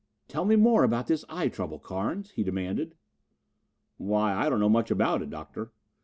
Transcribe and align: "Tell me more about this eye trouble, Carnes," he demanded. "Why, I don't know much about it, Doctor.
"Tell 0.27 0.45
me 0.45 0.55
more 0.55 0.83
about 0.83 1.05
this 1.05 1.23
eye 1.29 1.47
trouble, 1.47 1.77
Carnes," 1.77 2.31
he 2.31 2.41
demanded. 2.41 2.95
"Why, 3.97 4.33
I 4.33 4.49
don't 4.49 4.59
know 4.59 4.67
much 4.67 4.89
about 4.89 5.21
it, 5.21 5.29
Doctor. 5.29 5.73